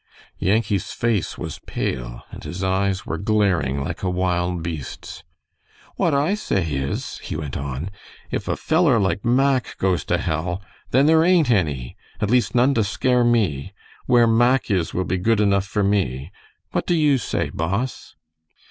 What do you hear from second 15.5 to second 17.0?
for me. What do